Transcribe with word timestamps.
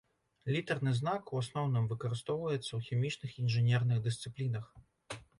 Літарны 0.53 0.93
знак 0.99 1.27
у 1.33 1.41
асноўным 1.41 1.83
выкарыстоўваецца 1.91 2.67
ў 2.67 2.79
хімічных 2.87 3.35
інжынерных 3.43 4.01
дысцыплінах. 4.09 4.65